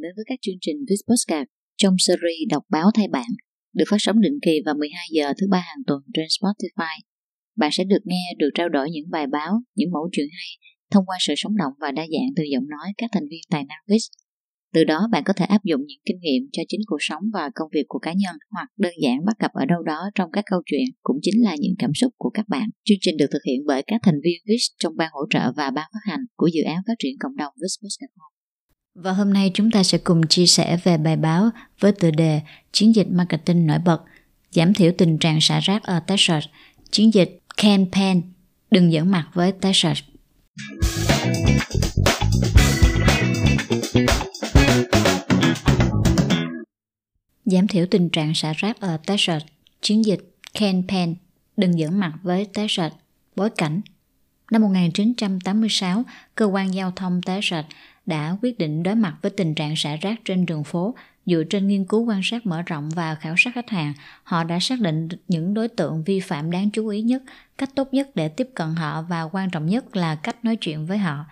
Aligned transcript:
đến 0.00 0.12
với 0.16 0.24
các 0.28 0.38
chương 0.42 0.60
trình 0.60 0.76
Viz 0.88 1.02
Postcard 1.08 1.46
trong 1.76 1.94
series 1.98 2.48
Đọc 2.50 2.64
báo 2.68 2.86
thay 2.94 3.08
bạn, 3.08 3.30
được 3.74 3.84
phát 3.90 3.96
sóng 4.00 4.20
định 4.20 4.38
kỳ 4.42 4.54
vào 4.66 4.74
12 4.74 5.06
giờ 5.10 5.32
thứ 5.40 5.46
ba 5.50 5.58
hàng 5.58 5.82
tuần 5.86 6.00
trên 6.14 6.26
Spotify. 6.26 6.94
Bạn 7.56 7.70
sẽ 7.72 7.84
được 7.84 8.02
nghe, 8.04 8.24
được 8.38 8.50
trao 8.54 8.68
đổi 8.68 8.90
những 8.90 9.10
bài 9.10 9.26
báo, 9.26 9.62
những 9.74 9.90
mẫu 9.92 10.08
chuyện 10.12 10.26
hay 10.32 10.50
thông 10.90 11.06
qua 11.06 11.16
sự 11.20 11.34
sống 11.36 11.56
động 11.56 11.72
và 11.80 11.90
đa 11.92 12.02
dạng 12.02 12.30
từ 12.36 12.42
giọng 12.52 12.68
nói 12.68 12.92
các 12.98 13.10
thành 13.12 13.28
viên 13.30 13.40
tài 13.50 13.64
năng 13.64 13.78
Viz. 13.88 14.08
Từ 14.74 14.84
đó 14.84 15.08
bạn 15.12 15.22
có 15.24 15.32
thể 15.32 15.44
áp 15.44 15.64
dụng 15.64 15.80
những 15.86 16.00
kinh 16.04 16.20
nghiệm 16.20 16.42
cho 16.52 16.62
chính 16.68 16.80
cuộc 16.86 16.96
sống 17.00 17.22
và 17.32 17.50
công 17.54 17.68
việc 17.72 17.84
của 17.88 17.98
cá 17.98 18.12
nhân 18.12 18.36
hoặc 18.50 18.68
đơn 18.78 18.92
giản 19.02 19.24
bắt 19.24 19.36
gặp 19.38 19.52
ở 19.52 19.64
đâu 19.64 19.82
đó 19.82 20.10
trong 20.14 20.30
các 20.32 20.44
câu 20.50 20.62
chuyện 20.66 20.84
cũng 21.02 21.16
chính 21.22 21.44
là 21.44 21.56
những 21.60 21.74
cảm 21.78 21.90
xúc 21.94 22.12
của 22.16 22.30
các 22.30 22.48
bạn. 22.48 22.68
Chương 22.84 22.98
trình 23.00 23.16
được 23.16 23.26
thực 23.32 23.42
hiện 23.46 23.60
bởi 23.66 23.82
các 23.86 24.00
thành 24.02 24.20
viên 24.24 24.38
VIS 24.46 24.64
trong 24.78 24.96
ban 24.96 25.08
hỗ 25.12 25.20
trợ 25.30 25.52
và 25.56 25.70
ban 25.70 25.88
phát 25.92 26.10
hành 26.10 26.20
của 26.36 26.48
dự 26.52 26.62
án 26.62 26.78
phát 26.86 26.94
triển 26.98 27.12
cộng 27.20 27.36
đồng 27.36 27.52
VIS 27.60 27.74
Postcard 27.82 28.29
và 29.02 29.12
hôm 29.12 29.32
nay 29.32 29.50
chúng 29.54 29.70
ta 29.70 29.82
sẽ 29.82 29.98
cùng 29.98 30.26
chia 30.26 30.46
sẻ 30.46 30.78
về 30.84 30.96
bài 30.96 31.16
báo 31.16 31.50
với 31.80 31.92
tựa 31.92 32.10
đề 32.10 32.40
Chiến 32.72 32.94
dịch 32.94 33.06
marketing 33.10 33.66
nổi 33.66 33.78
bật, 33.78 34.02
giảm 34.50 34.74
thiểu 34.74 34.92
tình 34.98 35.18
trạng 35.18 35.40
xả 35.40 35.60
rác 35.60 35.82
ở 35.82 36.00
Texas, 36.00 36.44
chiến 36.90 37.14
dịch 37.14 37.38
Campaign, 37.56 38.22
đừng 38.70 38.92
dẫn 38.92 39.10
mặt 39.10 39.28
với 39.34 39.52
Texas. 39.52 39.98
Giảm 47.44 47.66
thiểu 47.68 47.86
tình 47.86 48.08
trạng 48.08 48.34
xả 48.34 48.52
rác 48.56 48.80
ở 48.80 48.96
Texas, 49.06 49.42
chiến 49.82 50.04
dịch 50.04 50.36
Campaign, 50.54 51.14
đừng 51.56 51.78
dẫn 51.78 51.98
mặt 52.00 52.12
với 52.22 52.44
Texas, 52.44 52.92
bối 53.36 53.50
cảnh. 53.50 53.80
Năm 54.50 54.62
1986, 54.62 56.02
cơ 56.34 56.44
quan 56.44 56.74
giao 56.74 56.92
thông 56.96 57.20
Texas 57.22 57.64
đã 58.06 58.36
quyết 58.42 58.58
định 58.58 58.82
đối 58.82 58.94
mặt 58.94 59.16
với 59.22 59.30
tình 59.30 59.54
trạng 59.54 59.76
xả 59.76 59.96
rác 59.96 60.20
trên 60.24 60.46
đường 60.46 60.64
phố. 60.64 60.94
Dựa 61.26 61.42
trên 61.50 61.68
nghiên 61.68 61.84
cứu 61.84 62.04
quan 62.04 62.20
sát 62.24 62.46
mở 62.46 62.62
rộng 62.62 62.90
và 62.90 63.14
khảo 63.14 63.34
sát 63.36 63.54
khách 63.54 63.70
hàng, 63.70 63.92
họ 64.22 64.44
đã 64.44 64.58
xác 64.60 64.80
định 64.80 65.08
những 65.28 65.54
đối 65.54 65.68
tượng 65.68 66.04
vi 66.04 66.20
phạm 66.20 66.50
đáng 66.50 66.70
chú 66.70 66.88
ý 66.88 67.02
nhất, 67.02 67.22
cách 67.58 67.70
tốt 67.74 67.88
nhất 67.94 68.10
để 68.14 68.28
tiếp 68.28 68.48
cận 68.54 68.74
họ 68.74 69.02
và 69.02 69.22
quan 69.22 69.50
trọng 69.50 69.66
nhất 69.66 69.96
là 69.96 70.14
cách 70.14 70.44
nói 70.44 70.56
chuyện 70.56 70.86
với 70.86 70.98
họ. 70.98 71.24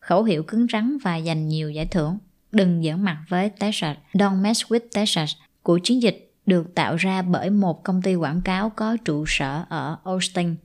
Khẩu 0.00 0.24
hiệu 0.24 0.42
cứng 0.42 0.66
rắn 0.72 0.98
và 1.02 1.20
giành 1.20 1.48
nhiều 1.48 1.70
giải 1.70 1.86
thưởng. 1.86 2.18
Đừng 2.52 2.82
giỡn 2.82 3.02
mặt 3.02 3.24
với 3.28 3.50
Texas 3.50 3.96
Don't 4.12 4.42
mess 4.42 4.64
with 4.64 4.80
Texas 4.94 5.32
của 5.62 5.78
chiến 5.78 6.02
dịch 6.02 6.32
được 6.46 6.74
tạo 6.74 6.96
ra 6.96 7.22
bởi 7.22 7.50
một 7.50 7.84
công 7.84 8.02
ty 8.02 8.14
quảng 8.14 8.42
cáo 8.42 8.70
có 8.70 8.96
trụ 9.04 9.24
sở 9.26 9.64
ở 9.68 9.96
Austin 10.04 10.56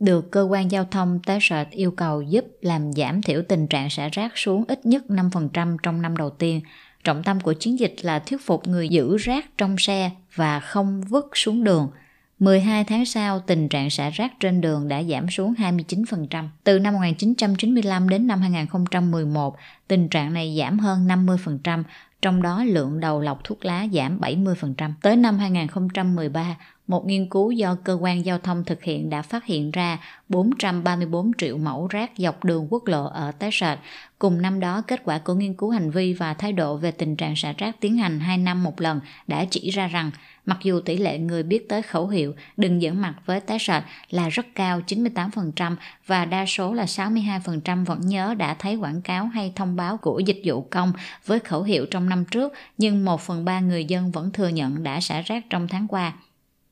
được 0.00 0.30
cơ 0.30 0.42
quan 0.42 0.70
giao 0.70 0.84
thông 0.84 1.20
Texas 1.26 1.68
yêu 1.70 1.90
cầu 1.90 2.22
giúp 2.22 2.44
làm 2.60 2.92
giảm 2.92 3.22
thiểu 3.22 3.42
tình 3.48 3.66
trạng 3.66 3.90
xả 3.90 4.08
rác 4.12 4.32
xuống 4.34 4.64
ít 4.68 4.86
nhất 4.86 5.04
5% 5.08 5.76
trong 5.82 6.02
năm 6.02 6.16
đầu 6.16 6.30
tiên. 6.30 6.60
Trọng 7.04 7.22
tâm 7.22 7.40
của 7.40 7.52
chiến 7.52 7.78
dịch 7.78 7.94
là 8.02 8.18
thuyết 8.18 8.40
phục 8.46 8.68
người 8.68 8.88
giữ 8.88 9.16
rác 9.16 9.58
trong 9.58 9.78
xe 9.78 10.10
và 10.34 10.60
không 10.60 11.00
vứt 11.00 11.30
xuống 11.34 11.64
đường. 11.64 11.90
12 12.38 12.84
tháng 12.84 13.04
sau, 13.04 13.40
tình 13.40 13.68
trạng 13.68 13.90
xả 13.90 14.10
rác 14.10 14.32
trên 14.40 14.60
đường 14.60 14.88
đã 14.88 15.02
giảm 15.02 15.30
xuống 15.30 15.54
29%. 15.58 16.48
Từ 16.64 16.78
năm 16.78 16.94
1995 16.94 18.08
đến 18.08 18.26
năm 18.26 18.40
2011, 18.40 19.56
tình 19.88 20.08
trạng 20.08 20.32
này 20.32 20.56
giảm 20.58 20.78
hơn 20.78 21.06
50%, 21.08 21.82
trong 22.22 22.42
đó 22.42 22.64
lượng 22.64 23.00
đầu 23.00 23.20
lọc 23.20 23.44
thuốc 23.44 23.64
lá 23.64 23.86
giảm 23.92 24.20
70%. 24.20 24.92
Tới 25.02 25.16
năm 25.16 25.38
2013, 25.38 26.56
một 26.90 27.06
nghiên 27.06 27.28
cứu 27.28 27.50
do 27.50 27.76
cơ 27.84 27.98
quan 28.00 28.24
giao 28.24 28.38
thông 28.38 28.64
thực 28.64 28.82
hiện 28.82 29.10
đã 29.10 29.22
phát 29.22 29.44
hiện 29.44 29.70
ra 29.70 29.98
434 30.28 31.30
triệu 31.38 31.58
mẫu 31.58 31.86
rác 31.86 32.10
dọc 32.18 32.44
đường 32.44 32.66
quốc 32.70 32.86
lộ 32.86 33.04
ở 33.04 33.32
Texas. 33.32 33.78
Cùng 34.18 34.42
năm 34.42 34.60
đó, 34.60 34.82
kết 34.86 35.00
quả 35.04 35.18
của 35.18 35.34
nghiên 35.34 35.54
cứu 35.54 35.70
hành 35.70 35.90
vi 35.90 36.12
và 36.12 36.34
thái 36.34 36.52
độ 36.52 36.76
về 36.76 36.90
tình 36.90 37.16
trạng 37.16 37.36
xả 37.36 37.52
rác 37.58 37.80
tiến 37.80 37.96
hành 37.96 38.20
2 38.20 38.38
năm 38.38 38.62
một 38.62 38.80
lần 38.80 39.00
đã 39.26 39.44
chỉ 39.50 39.70
ra 39.70 39.86
rằng 39.86 40.10
mặc 40.46 40.58
dù 40.62 40.80
tỷ 40.80 40.96
lệ 40.96 41.18
người 41.18 41.42
biết 41.42 41.68
tới 41.68 41.82
khẩu 41.82 42.08
hiệu 42.08 42.34
đừng 42.56 42.82
dẫn 42.82 43.02
mặt 43.02 43.14
với 43.26 43.40
Texas 43.40 43.82
là 44.10 44.28
rất 44.28 44.46
cao 44.54 44.80
98% 44.86 45.76
và 46.06 46.24
đa 46.24 46.46
số 46.46 46.74
là 46.74 46.84
62% 46.84 47.84
vẫn 47.84 48.00
nhớ 48.00 48.34
đã 48.38 48.54
thấy 48.54 48.76
quảng 48.76 49.02
cáo 49.02 49.26
hay 49.26 49.52
thông 49.56 49.76
báo 49.76 49.96
của 49.96 50.18
dịch 50.18 50.40
vụ 50.44 50.66
công 50.70 50.92
với 51.26 51.38
khẩu 51.38 51.62
hiệu 51.62 51.86
trong 51.86 52.08
năm 52.08 52.24
trước, 52.24 52.52
nhưng 52.78 53.04
1 53.04 53.20
phần 53.20 53.44
3 53.44 53.60
người 53.60 53.84
dân 53.84 54.10
vẫn 54.10 54.30
thừa 54.32 54.48
nhận 54.48 54.82
đã 54.82 55.00
xả 55.00 55.20
rác 55.20 55.44
trong 55.50 55.68
tháng 55.68 55.88
qua. 55.88 56.12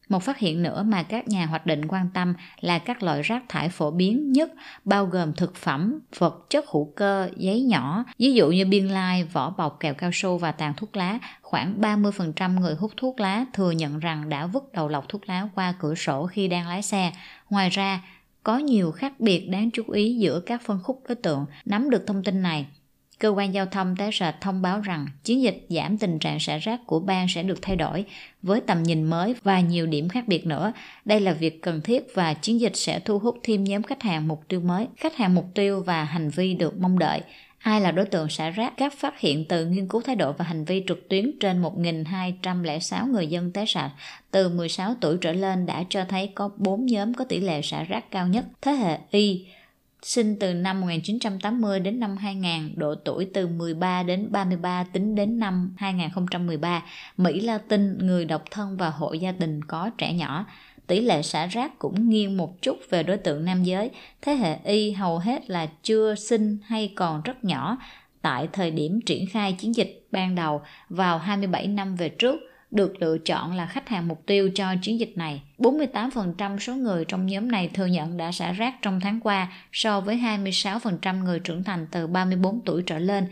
Một 0.08 0.22
phát 0.22 0.38
hiện 0.38 0.62
nữa 0.62 0.82
mà 0.82 1.02
các 1.02 1.28
nhà 1.28 1.46
hoạch 1.46 1.66
định 1.66 1.88
quan 1.88 2.08
tâm 2.14 2.34
là 2.60 2.78
các 2.78 3.02
loại 3.02 3.22
rác 3.22 3.42
thải 3.48 3.68
phổ 3.68 3.90
biến 3.90 4.32
nhất 4.32 4.52
bao 4.84 5.06
gồm 5.06 5.32
thực 5.32 5.56
phẩm, 5.56 6.00
vật 6.18 6.46
chất 6.50 6.64
hữu 6.68 6.92
cơ, 6.96 7.28
giấy 7.36 7.62
nhỏ, 7.62 8.04
ví 8.18 8.32
dụ 8.32 8.50
như 8.50 8.66
biên 8.66 8.88
lai, 8.88 9.24
vỏ 9.24 9.50
bọc 9.50 9.80
kẹo 9.80 9.94
cao 9.94 10.10
su 10.12 10.38
và 10.38 10.52
tàn 10.52 10.74
thuốc 10.76 10.96
lá. 10.96 11.18
Khoảng 11.42 11.80
30% 11.80 12.60
người 12.60 12.74
hút 12.74 12.92
thuốc 12.96 13.20
lá 13.20 13.44
thừa 13.52 13.70
nhận 13.70 13.98
rằng 13.98 14.28
đã 14.28 14.46
vứt 14.46 14.72
đầu 14.72 14.88
lọc 14.88 15.08
thuốc 15.08 15.28
lá 15.28 15.48
qua 15.54 15.74
cửa 15.80 15.94
sổ 15.94 16.26
khi 16.26 16.48
đang 16.48 16.68
lái 16.68 16.82
xe. 16.82 17.12
Ngoài 17.50 17.70
ra, 17.70 18.02
có 18.42 18.58
nhiều 18.58 18.92
khác 18.92 19.20
biệt 19.20 19.48
đáng 19.48 19.70
chú 19.70 19.82
ý 19.90 20.16
giữa 20.16 20.40
các 20.40 20.62
phân 20.62 20.80
khúc 20.82 21.02
đối 21.08 21.16
tượng. 21.16 21.46
Nắm 21.64 21.90
được 21.90 22.04
thông 22.06 22.22
tin 22.24 22.42
này, 22.42 22.66
Cơ 23.18 23.28
quan 23.28 23.54
giao 23.54 23.66
thông 23.66 23.96
Texas 23.96 24.34
thông 24.40 24.62
báo 24.62 24.80
rằng 24.80 25.06
chiến 25.24 25.42
dịch 25.42 25.66
giảm 25.68 25.98
tình 25.98 26.18
trạng 26.18 26.40
xả 26.40 26.58
rác 26.58 26.80
của 26.86 27.00
bang 27.00 27.26
sẽ 27.28 27.42
được 27.42 27.58
thay 27.62 27.76
đổi 27.76 28.04
với 28.42 28.60
tầm 28.60 28.82
nhìn 28.82 29.02
mới 29.04 29.34
và 29.42 29.60
nhiều 29.60 29.86
điểm 29.86 30.08
khác 30.08 30.28
biệt 30.28 30.46
nữa. 30.46 30.72
Đây 31.04 31.20
là 31.20 31.32
việc 31.32 31.62
cần 31.62 31.80
thiết 31.80 32.14
và 32.14 32.34
chiến 32.34 32.60
dịch 32.60 32.76
sẽ 32.76 33.00
thu 33.00 33.18
hút 33.18 33.38
thêm 33.42 33.64
nhóm 33.64 33.82
khách 33.82 34.02
hàng 34.02 34.28
mục 34.28 34.42
tiêu 34.48 34.60
mới, 34.60 34.86
khách 34.96 35.16
hàng 35.16 35.34
mục 35.34 35.46
tiêu 35.54 35.82
và 35.86 36.04
hành 36.04 36.30
vi 36.30 36.54
được 36.54 36.78
mong 36.78 36.98
đợi. 36.98 37.20
Ai 37.58 37.80
là 37.80 37.92
đối 37.92 38.06
tượng 38.06 38.28
xả 38.28 38.50
rác? 38.50 38.72
Các 38.76 38.92
phát 38.98 39.20
hiện 39.20 39.44
từ 39.48 39.66
nghiên 39.66 39.88
cứu 39.88 40.00
thái 40.00 40.16
độ 40.16 40.32
và 40.32 40.44
hành 40.44 40.64
vi 40.64 40.84
trực 40.88 41.08
tuyến 41.08 41.38
trên 41.40 41.62
1.206 41.62 43.10
người 43.12 43.26
dân 43.26 43.52
Texas 43.52 43.90
từ 44.30 44.48
16 44.48 44.94
tuổi 45.00 45.16
trở 45.20 45.32
lên 45.32 45.66
đã 45.66 45.84
cho 45.88 46.04
thấy 46.04 46.32
có 46.34 46.50
4 46.56 46.86
nhóm 46.86 47.14
có 47.14 47.24
tỷ 47.24 47.40
lệ 47.40 47.62
xả 47.62 47.82
rác 47.82 48.10
cao 48.10 48.26
nhất. 48.28 48.44
Thế 48.62 48.72
hệ 48.72 48.98
Y 49.10 49.46
sinh 50.02 50.36
từ 50.40 50.54
năm 50.54 50.80
1980 50.80 51.80
đến 51.80 52.00
năm 52.00 52.16
2000, 52.16 52.72
độ 52.76 52.94
tuổi 52.94 53.30
từ 53.34 53.46
13 53.46 54.02
đến 54.02 54.28
33 54.30 54.84
tính 54.92 55.14
đến 55.14 55.38
năm 55.38 55.74
2013, 55.76 56.82
Mỹ 57.16 57.40
Latin, 57.40 57.98
người 58.06 58.24
độc 58.24 58.42
thân 58.50 58.76
và 58.76 58.90
hộ 58.90 59.12
gia 59.12 59.32
đình 59.32 59.64
có 59.64 59.90
trẻ 59.98 60.12
nhỏ. 60.12 60.46
Tỷ 60.86 61.00
lệ 61.00 61.22
xả 61.22 61.46
rác 61.46 61.78
cũng 61.78 62.08
nghiêng 62.08 62.36
một 62.36 62.62
chút 62.62 62.76
về 62.90 63.02
đối 63.02 63.16
tượng 63.16 63.44
nam 63.44 63.64
giới. 63.64 63.90
Thế 64.22 64.34
hệ 64.34 64.58
Y 64.64 64.90
hầu 64.90 65.18
hết 65.18 65.50
là 65.50 65.66
chưa 65.82 66.14
sinh 66.14 66.58
hay 66.64 66.92
còn 66.96 67.22
rất 67.22 67.44
nhỏ 67.44 67.78
tại 68.22 68.48
thời 68.52 68.70
điểm 68.70 69.00
triển 69.00 69.26
khai 69.26 69.52
chiến 69.52 69.74
dịch 69.74 70.06
ban 70.12 70.34
đầu 70.34 70.62
vào 70.88 71.18
27 71.18 71.66
năm 71.66 71.96
về 71.96 72.08
trước 72.08 72.40
được 72.70 73.02
lựa 73.02 73.18
chọn 73.18 73.54
là 73.56 73.66
khách 73.66 73.88
hàng 73.88 74.08
mục 74.08 74.22
tiêu 74.26 74.50
cho 74.54 74.74
chiến 74.82 75.00
dịch 75.00 75.12
này. 75.16 75.42
48% 75.58 76.58
số 76.58 76.74
người 76.74 77.04
trong 77.04 77.26
nhóm 77.26 77.50
này 77.50 77.70
thừa 77.74 77.86
nhận 77.86 78.16
đã 78.16 78.32
xả 78.32 78.52
rác 78.52 78.74
trong 78.82 79.00
tháng 79.00 79.20
qua 79.20 79.52
so 79.72 80.00
với 80.00 80.16
26% 80.16 81.24
người 81.24 81.40
trưởng 81.40 81.64
thành 81.64 81.86
từ 81.90 82.06
34 82.06 82.60
tuổi 82.64 82.82
trở 82.86 82.98
lên. 82.98 83.26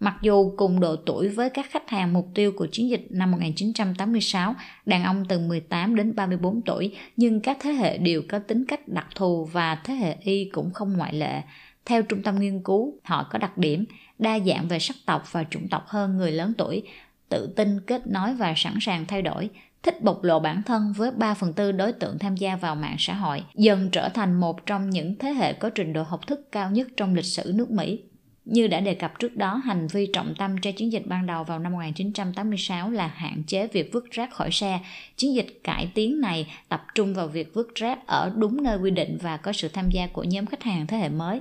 Mặc 0.00 0.14
dù 0.22 0.54
cùng 0.56 0.80
độ 0.80 0.96
tuổi 0.96 1.28
với 1.28 1.50
các 1.50 1.66
khách 1.70 1.90
hàng 1.90 2.12
mục 2.12 2.28
tiêu 2.34 2.52
của 2.52 2.66
chiến 2.72 2.90
dịch 2.90 3.06
năm 3.10 3.30
1986, 3.30 4.54
đàn 4.86 5.04
ông 5.04 5.24
từ 5.28 5.38
18 5.38 5.94
đến 5.94 6.14
34 6.14 6.62
tuổi, 6.62 6.96
nhưng 7.16 7.40
các 7.40 7.56
thế 7.60 7.70
hệ 7.70 7.98
đều 7.98 8.22
có 8.28 8.38
tính 8.38 8.64
cách 8.68 8.88
đặc 8.88 9.06
thù 9.14 9.44
và 9.44 9.74
thế 9.84 9.94
hệ 9.94 10.16
Y 10.20 10.50
cũng 10.52 10.72
không 10.72 10.92
ngoại 10.92 11.14
lệ. 11.14 11.42
Theo 11.84 12.02
trung 12.02 12.22
tâm 12.22 12.40
nghiên 12.40 12.62
cứu, 12.62 12.94
họ 13.02 13.28
có 13.30 13.38
đặc 13.38 13.58
điểm 13.58 13.84
đa 14.18 14.38
dạng 14.38 14.68
về 14.68 14.78
sắc 14.78 14.96
tộc 15.06 15.32
và 15.32 15.44
chủng 15.50 15.68
tộc 15.68 15.84
hơn 15.86 16.16
người 16.16 16.32
lớn 16.32 16.52
tuổi, 16.58 16.82
tự 17.28 17.52
tin, 17.56 17.80
kết 17.80 18.06
nối 18.06 18.34
và 18.34 18.54
sẵn 18.56 18.74
sàng 18.80 19.06
thay 19.06 19.22
đổi, 19.22 19.50
thích 19.82 20.02
bộc 20.02 20.24
lộ 20.24 20.40
bản 20.40 20.62
thân 20.62 20.92
với 20.96 21.10
3 21.10 21.34
phần 21.34 21.52
tư 21.52 21.72
đối 21.72 21.92
tượng 21.92 22.18
tham 22.18 22.36
gia 22.36 22.56
vào 22.56 22.74
mạng 22.74 22.96
xã 22.98 23.14
hội, 23.14 23.42
dần 23.54 23.88
trở 23.92 24.08
thành 24.08 24.40
một 24.40 24.66
trong 24.66 24.90
những 24.90 25.18
thế 25.18 25.30
hệ 25.30 25.52
có 25.52 25.70
trình 25.70 25.92
độ 25.92 26.02
học 26.02 26.26
thức 26.26 26.52
cao 26.52 26.70
nhất 26.70 26.88
trong 26.96 27.14
lịch 27.14 27.24
sử 27.24 27.52
nước 27.54 27.70
Mỹ. 27.70 28.02
Như 28.44 28.66
đã 28.66 28.80
đề 28.80 28.94
cập 28.94 29.18
trước 29.18 29.36
đó, 29.36 29.60
hành 29.64 29.86
vi 29.86 30.06
trọng 30.12 30.34
tâm 30.38 30.56
cho 30.62 30.72
chiến 30.72 30.92
dịch 30.92 31.06
ban 31.06 31.26
đầu 31.26 31.44
vào 31.44 31.58
năm 31.58 31.72
1986 31.72 32.90
là 32.90 33.06
hạn 33.06 33.42
chế 33.46 33.66
việc 33.66 33.90
vứt 33.92 34.10
rác 34.10 34.34
khỏi 34.34 34.50
xe. 34.52 34.80
Chiến 35.16 35.34
dịch 35.34 35.60
cải 35.64 35.90
tiến 35.94 36.20
này 36.20 36.46
tập 36.68 36.82
trung 36.94 37.14
vào 37.14 37.28
việc 37.28 37.54
vứt 37.54 37.74
rác 37.74 38.06
ở 38.06 38.32
đúng 38.36 38.62
nơi 38.62 38.78
quy 38.78 38.90
định 38.90 39.18
và 39.22 39.36
có 39.36 39.52
sự 39.52 39.68
tham 39.68 39.90
gia 39.90 40.06
của 40.06 40.24
nhóm 40.24 40.46
khách 40.46 40.62
hàng 40.62 40.86
thế 40.86 40.96
hệ 40.96 41.08
mới 41.08 41.40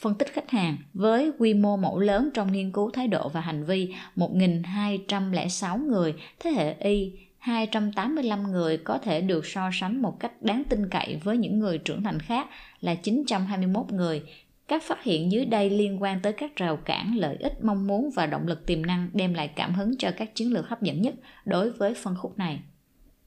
phân 0.00 0.14
tích 0.14 0.32
khách 0.32 0.50
hàng 0.50 0.76
với 0.94 1.32
quy 1.38 1.54
mô 1.54 1.76
mẫu 1.76 1.98
lớn 1.98 2.30
trong 2.34 2.52
nghiên 2.52 2.72
cứu 2.72 2.90
thái 2.90 3.08
độ 3.08 3.28
và 3.28 3.40
hành 3.40 3.64
vi 3.64 3.94
1.206 4.16 5.86
người 5.86 6.14
thế 6.40 6.50
hệ 6.50 6.74
Y 6.74 7.12
285 7.38 8.52
người 8.52 8.76
có 8.76 8.98
thể 8.98 9.20
được 9.20 9.46
so 9.46 9.70
sánh 9.72 10.02
một 10.02 10.20
cách 10.20 10.42
đáng 10.42 10.62
tin 10.68 10.88
cậy 10.88 11.18
với 11.24 11.36
những 11.36 11.58
người 11.58 11.78
trưởng 11.78 12.02
thành 12.02 12.20
khác 12.20 12.48
là 12.80 12.94
921 12.94 13.92
người. 13.92 14.22
Các 14.68 14.82
phát 14.82 15.02
hiện 15.02 15.32
dưới 15.32 15.44
đây 15.44 15.70
liên 15.70 16.02
quan 16.02 16.20
tới 16.20 16.32
các 16.32 16.56
rào 16.56 16.76
cản, 16.76 17.16
lợi 17.16 17.36
ích 17.36 17.64
mong 17.64 17.86
muốn 17.86 18.10
và 18.14 18.26
động 18.26 18.46
lực 18.46 18.66
tiềm 18.66 18.86
năng 18.86 19.10
đem 19.12 19.34
lại 19.34 19.48
cảm 19.48 19.74
hứng 19.74 19.96
cho 19.98 20.10
các 20.16 20.34
chiến 20.34 20.52
lược 20.52 20.68
hấp 20.68 20.82
dẫn 20.82 21.02
nhất 21.02 21.14
đối 21.44 21.70
với 21.70 21.94
phân 21.94 22.16
khúc 22.16 22.38
này. 22.38 22.60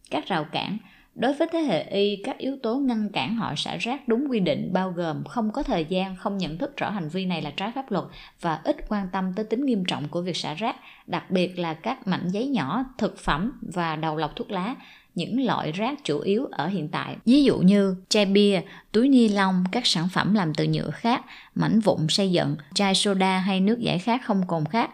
Các 0.10 0.28
rào 0.28 0.44
cản 0.44 0.78
Đối 1.16 1.34
với 1.34 1.48
thế 1.52 1.60
hệ 1.60 1.84
Y, 1.84 2.16
các 2.16 2.38
yếu 2.38 2.58
tố 2.64 2.76
ngăn 2.76 3.10
cản 3.10 3.36
họ 3.36 3.54
xả 3.58 3.78
rác 3.78 4.08
đúng 4.08 4.28
quy 4.30 4.40
định 4.40 4.74
bao 4.74 4.92
gồm 4.92 5.24
không 5.24 5.52
có 5.52 5.64
thời 5.64 5.86
gian, 5.86 6.16
không 6.16 6.38
nhận 6.38 6.58
thức 6.58 6.78
rõ 6.78 6.90
hành 6.90 7.10
vi 7.10 7.26
này 7.26 7.42
là 7.42 7.52
trái 7.58 7.72
pháp 7.76 7.92
luật 7.92 8.06
và 8.42 8.60
ít 8.64 8.78
quan 8.90 9.08
tâm 9.12 9.34
tới 9.36 9.46
tính 9.46 9.66
nghiêm 9.66 9.86
trọng 9.86 10.08
của 10.08 10.22
việc 10.22 10.38
xả 10.38 10.54
rác, 10.54 10.76
đặc 11.08 11.32
biệt 11.32 11.60
là 11.60 11.74
các 11.74 12.08
mảnh 12.08 12.30
giấy 12.30 12.48
nhỏ, 12.48 12.86
thực 12.98 13.18
phẩm 13.18 13.52
và 13.62 13.96
đầu 13.96 14.18
lọc 14.18 14.36
thuốc 14.36 14.52
lá, 14.52 14.76
những 15.16 15.46
loại 15.46 15.72
rác 15.72 16.04
chủ 16.04 16.20
yếu 16.20 16.46
ở 16.52 16.68
hiện 16.68 16.90
tại. 16.90 17.16
Ví 17.26 17.44
dụ 17.44 17.58
như 17.58 17.96
chai 18.10 18.26
bia, 18.26 18.62
túi 18.92 19.10
ni 19.10 19.28
lông, 19.28 19.64
các 19.72 19.86
sản 19.86 20.08
phẩm 20.14 20.34
làm 20.34 20.54
từ 20.54 20.68
nhựa 20.68 20.90
khác, 20.90 21.22
mảnh 21.56 21.80
vụn 21.80 22.08
xây 22.10 22.32
dựng, 22.32 22.56
chai 22.74 22.96
soda 22.96 23.38
hay 23.38 23.60
nước 23.60 23.80
giải 23.80 24.00
khát 24.00 24.22
không 24.26 24.48
cồn 24.48 24.66
khác, 24.66 24.90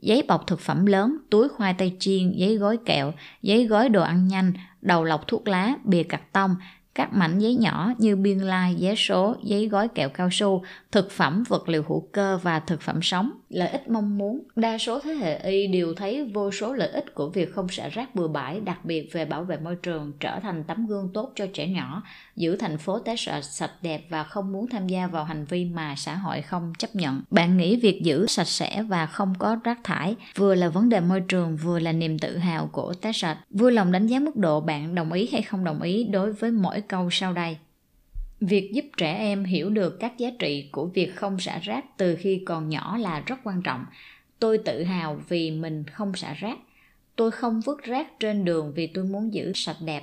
giấy 0.00 0.22
bọc 0.28 0.46
thực 0.46 0.60
phẩm 0.60 0.86
lớn, 0.86 1.16
túi 1.30 1.48
khoai 1.48 1.74
tây 1.74 1.92
chiên, 1.98 2.32
giấy 2.36 2.56
gói 2.56 2.76
kẹo, 2.86 3.12
giấy 3.42 3.66
gói 3.66 3.88
đồ 3.88 4.02
ăn 4.02 4.28
nhanh, 4.28 4.52
đầu 4.84 5.04
lọc 5.04 5.28
thuốc 5.28 5.48
lá, 5.48 5.74
bìa 5.84 6.02
cạc 6.02 6.32
tông, 6.32 6.56
các 6.94 7.12
mảnh 7.12 7.38
giấy 7.38 7.54
nhỏ 7.54 7.92
như 7.98 8.16
biên 8.16 8.38
lai, 8.38 8.74
giấy 8.74 8.96
số, 8.96 9.36
giấy 9.42 9.68
gói 9.68 9.88
kẹo 9.88 10.08
cao 10.08 10.28
su, 10.32 10.62
thực 10.92 11.10
phẩm, 11.10 11.44
vật 11.48 11.68
liệu 11.68 11.84
hữu 11.88 12.08
cơ 12.12 12.38
và 12.42 12.60
thực 12.60 12.80
phẩm 12.80 13.02
sống. 13.02 13.30
Lợi 13.54 13.68
ích 13.68 13.88
mong 13.88 14.18
muốn 14.18 14.42
Đa 14.56 14.78
số 14.78 15.00
thế 15.00 15.14
hệ 15.14 15.38
Y 15.38 15.66
đều 15.66 15.94
thấy 15.94 16.24
vô 16.24 16.50
số 16.50 16.72
lợi 16.72 16.88
ích 16.88 17.14
của 17.14 17.28
việc 17.28 17.54
không 17.54 17.68
xả 17.68 17.88
rác 17.88 18.14
bừa 18.14 18.28
bãi, 18.28 18.60
đặc 18.60 18.84
biệt 18.84 19.12
về 19.12 19.24
bảo 19.24 19.44
vệ 19.44 19.56
môi 19.56 19.76
trường, 19.76 20.12
trở 20.20 20.40
thành 20.40 20.64
tấm 20.64 20.86
gương 20.86 21.10
tốt 21.14 21.32
cho 21.34 21.46
trẻ 21.54 21.66
nhỏ, 21.68 22.02
giữ 22.36 22.56
thành 22.56 22.78
phố 22.78 22.98
Texas 22.98 23.50
sạch 23.50 23.70
đẹp 23.82 24.06
và 24.08 24.24
không 24.24 24.52
muốn 24.52 24.66
tham 24.68 24.86
gia 24.86 25.06
vào 25.06 25.24
hành 25.24 25.44
vi 25.44 25.64
mà 25.64 25.94
xã 25.96 26.14
hội 26.14 26.42
không 26.42 26.72
chấp 26.78 26.94
nhận. 26.94 27.22
Bạn 27.30 27.56
nghĩ 27.56 27.76
việc 27.76 28.02
giữ 28.02 28.26
sạch 28.26 28.48
sẽ 28.48 28.82
và 28.82 29.06
không 29.06 29.34
có 29.38 29.56
rác 29.64 29.78
thải 29.84 30.16
vừa 30.36 30.54
là 30.54 30.68
vấn 30.68 30.88
đề 30.88 31.00
môi 31.00 31.20
trường 31.20 31.56
vừa 31.56 31.78
là 31.78 31.92
niềm 31.92 32.18
tự 32.18 32.38
hào 32.38 32.68
của 32.72 32.94
Texas. 32.94 33.36
Vui 33.50 33.72
lòng 33.72 33.92
đánh 33.92 34.06
giá 34.06 34.18
mức 34.18 34.36
độ 34.36 34.60
bạn 34.60 34.94
đồng 34.94 35.12
ý 35.12 35.28
hay 35.32 35.42
không 35.42 35.64
đồng 35.64 35.82
ý 35.82 36.04
đối 36.04 36.32
với 36.32 36.50
mỗi 36.50 36.80
câu 36.80 37.08
sau 37.10 37.32
đây. 37.32 37.56
Việc 38.46 38.72
giúp 38.72 38.84
trẻ 38.96 39.14
em 39.14 39.44
hiểu 39.44 39.70
được 39.70 40.00
các 40.00 40.18
giá 40.18 40.30
trị 40.38 40.68
của 40.72 40.86
việc 40.86 41.16
không 41.16 41.38
xả 41.38 41.58
rác 41.58 41.84
từ 41.96 42.16
khi 42.16 42.42
còn 42.46 42.68
nhỏ 42.68 42.96
là 42.96 43.20
rất 43.26 43.36
quan 43.44 43.62
trọng. 43.62 43.84
Tôi 44.38 44.58
tự 44.58 44.82
hào 44.82 45.20
vì 45.28 45.50
mình 45.50 45.84
không 45.84 46.14
xả 46.14 46.34
rác. 46.34 46.58
Tôi 47.16 47.30
không 47.30 47.60
vứt 47.60 47.82
rác 47.82 48.20
trên 48.20 48.44
đường 48.44 48.72
vì 48.74 48.86
tôi 48.86 49.04
muốn 49.04 49.34
giữ 49.34 49.52
sạch 49.54 49.76
đẹp. 49.84 50.02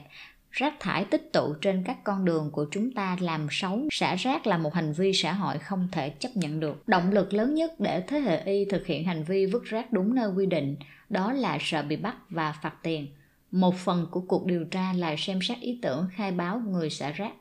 Rác 0.52 0.80
thải 0.80 1.06
tích 1.06 1.30
tụ 1.34 1.54
trên 1.62 1.84
các 1.84 2.04
con 2.04 2.26
đường 2.26 2.50
của 2.52 2.66
chúng 2.72 2.92
ta 2.92 3.18
làm 3.20 3.48
xấu. 3.52 3.88
Xả 3.92 4.16
rác 4.16 4.48
là 4.48 4.58
một 4.58 4.74
hành 4.74 4.94
vi 4.94 5.14
xã 5.14 5.34
hội 5.34 5.58
không 5.58 5.88
thể 5.92 6.10
chấp 6.10 6.30
nhận 6.36 6.60
được. 6.60 6.88
Động 6.88 7.12
lực 7.12 7.34
lớn 7.34 7.56
nhất 7.56 7.80
để 7.80 8.04
thế 8.08 8.20
hệ 8.20 8.44
Y 8.44 8.66
thực 8.66 8.86
hiện 8.86 9.06
hành 9.06 9.24
vi 9.24 9.46
vứt 9.46 9.64
rác 9.64 9.94
đúng 9.94 10.16
nơi 10.16 10.30
quy 10.30 10.46
định, 10.46 10.76
đó 11.10 11.34
là 11.34 11.58
sợ 11.62 11.84
bị 11.84 11.96
bắt 11.96 12.16
và 12.30 12.54
phạt 12.62 12.74
tiền. 12.84 13.08
Một 13.52 13.76
phần 13.76 14.08
của 14.12 14.22
cuộc 14.22 14.46
điều 14.46 14.66
tra 14.66 14.94
là 14.94 15.16
xem 15.18 15.40
xét 15.42 15.60
ý 15.60 15.80
tưởng 15.82 16.08
khai 16.16 16.32
báo 16.32 16.62
người 16.68 16.90
xả 16.90 17.12
rác 17.12 17.32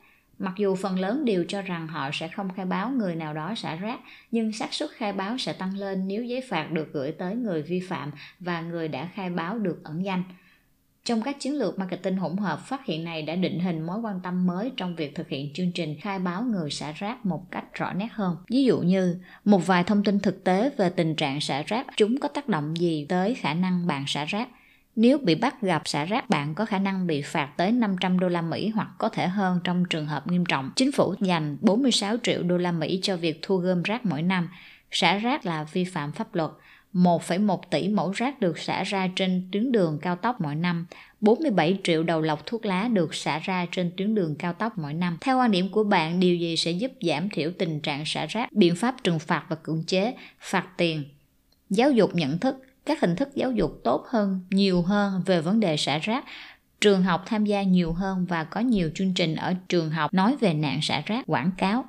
Mặc 0.41 0.53
dù 0.57 0.75
phần 0.75 0.99
lớn 0.99 1.25
đều 1.25 1.45
cho 1.47 1.61
rằng 1.61 1.87
họ 1.87 2.09
sẽ 2.13 2.27
không 2.27 2.49
khai 2.55 2.65
báo 2.65 2.89
người 2.89 3.15
nào 3.15 3.33
đó 3.33 3.53
xả 3.55 3.75
rác, 3.75 3.99
nhưng 4.31 4.51
xác 4.51 4.73
suất 4.73 4.89
khai 4.91 5.13
báo 5.13 5.37
sẽ 5.37 5.53
tăng 5.53 5.77
lên 5.77 6.07
nếu 6.07 6.23
giấy 6.23 6.41
phạt 6.49 6.71
được 6.71 6.93
gửi 6.93 7.11
tới 7.11 7.35
người 7.35 7.61
vi 7.61 7.79
phạm 7.79 8.11
và 8.39 8.61
người 8.61 8.87
đã 8.87 9.09
khai 9.13 9.29
báo 9.29 9.59
được 9.59 9.83
ẩn 9.83 10.05
danh. 10.05 10.23
Trong 11.03 11.21
các 11.21 11.39
chiến 11.39 11.53
lược 11.53 11.79
marketing 11.79 12.17
hỗn 12.17 12.37
hợp, 12.37 12.59
phát 12.65 12.85
hiện 12.85 13.03
này 13.03 13.21
đã 13.21 13.35
định 13.35 13.59
hình 13.59 13.81
mối 13.81 13.99
quan 13.99 14.19
tâm 14.23 14.47
mới 14.47 14.71
trong 14.77 14.95
việc 14.95 15.15
thực 15.15 15.29
hiện 15.29 15.53
chương 15.53 15.71
trình 15.71 15.95
khai 16.01 16.19
báo 16.19 16.43
người 16.43 16.71
xả 16.71 16.91
rác 16.91 17.25
một 17.25 17.51
cách 17.51 17.73
rõ 17.73 17.93
nét 17.93 18.09
hơn. 18.11 18.37
Ví 18.49 18.63
dụ 18.63 18.79
như, 18.79 19.19
một 19.45 19.67
vài 19.67 19.83
thông 19.83 20.03
tin 20.03 20.19
thực 20.19 20.43
tế 20.43 20.71
về 20.77 20.89
tình 20.89 21.15
trạng 21.15 21.41
xả 21.41 21.63
rác, 21.67 21.87
chúng 21.97 22.19
có 22.19 22.27
tác 22.27 22.49
động 22.49 22.77
gì 22.77 23.05
tới 23.09 23.35
khả 23.35 23.53
năng 23.53 23.87
bạn 23.87 24.03
xả 24.07 24.25
rác. 24.25 24.49
Nếu 24.95 25.17
bị 25.17 25.35
bắt 25.35 25.61
gặp 25.61 25.81
xả 25.87 26.05
rác 26.05 26.29
bạn 26.29 26.55
có 26.55 26.65
khả 26.65 26.79
năng 26.79 27.07
bị 27.07 27.21
phạt 27.21 27.49
tới 27.57 27.71
500 27.71 28.19
đô 28.19 28.27
la 28.27 28.41
Mỹ 28.41 28.69
hoặc 28.69 28.87
có 28.97 29.09
thể 29.09 29.27
hơn 29.27 29.59
trong 29.63 29.85
trường 29.89 30.05
hợp 30.05 30.27
nghiêm 30.27 30.45
trọng. 30.45 30.71
Chính 30.75 30.91
phủ 30.91 31.15
dành 31.19 31.57
46 31.61 32.17
triệu 32.23 32.43
đô 32.43 32.57
la 32.57 32.71
Mỹ 32.71 32.99
cho 33.03 33.17
việc 33.17 33.39
thu 33.41 33.57
gom 33.57 33.83
rác 33.83 34.05
mỗi 34.05 34.21
năm. 34.21 34.49
Xả 34.91 35.17
rác 35.17 35.45
là 35.45 35.63
vi 35.63 35.83
phạm 35.83 36.11
pháp 36.11 36.35
luật. 36.35 36.51
1,1 36.93 37.59
tỷ 37.69 37.87
mẫu 37.87 38.11
rác 38.11 38.39
được 38.39 38.59
xả 38.59 38.83
ra 38.83 39.09
trên 39.15 39.47
tuyến 39.51 39.71
đường 39.71 39.99
cao 40.01 40.15
tốc 40.15 40.41
mỗi 40.41 40.55
năm. 40.55 40.85
47 41.21 41.79
triệu 41.83 42.03
đầu 42.03 42.21
lọc 42.21 42.45
thuốc 42.45 42.65
lá 42.65 42.87
được 42.87 43.15
xả 43.15 43.39
ra 43.39 43.65
trên 43.71 43.91
tuyến 43.97 44.15
đường 44.15 44.35
cao 44.39 44.53
tốc 44.53 44.77
mỗi 44.77 44.93
năm. 44.93 45.17
Theo 45.21 45.37
quan 45.37 45.51
điểm 45.51 45.69
của 45.69 45.83
bạn, 45.83 46.19
điều 46.19 46.35
gì 46.35 46.57
sẽ 46.57 46.71
giúp 46.71 46.91
giảm 47.01 47.29
thiểu 47.29 47.51
tình 47.57 47.79
trạng 47.79 48.03
xả 48.05 48.25
rác? 48.25 48.51
Biện 48.51 48.75
pháp 48.75 48.95
trừng 49.03 49.19
phạt 49.19 49.45
và 49.49 49.55
cưỡng 49.55 49.83
chế, 49.87 50.13
phạt 50.39 50.65
tiền, 50.77 51.03
giáo 51.69 51.91
dục 51.91 52.15
nhận 52.15 52.39
thức, 52.39 52.55
các 52.85 53.01
hình 53.01 53.15
thức 53.15 53.29
giáo 53.35 53.51
dục 53.51 53.71
tốt 53.83 54.05
hơn, 54.09 54.39
nhiều 54.49 54.81
hơn 54.81 55.21
về 55.25 55.41
vấn 55.41 55.59
đề 55.59 55.77
xả 55.77 55.97
rác. 55.97 56.25
Trường 56.81 57.03
học 57.03 57.23
tham 57.25 57.45
gia 57.45 57.63
nhiều 57.63 57.93
hơn 57.93 58.25
và 58.25 58.43
có 58.43 58.59
nhiều 58.59 58.91
chương 58.95 59.13
trình 59.13 59.35
ở 59.35 59.53
trường 59.69 59.89
học 59.89 60.13
nói 60.13 60.35
về 60.39 60.53
nạn 60.53 60.79
xả 60.81 61.01
rác, 61.05 61.23
quảng 61.27 61.51
cáo, 61.57 61.85